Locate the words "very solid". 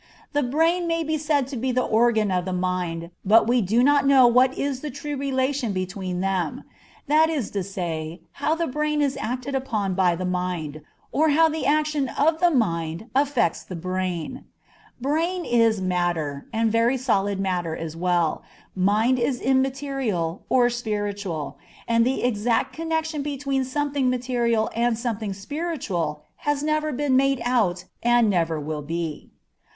16.71-17.39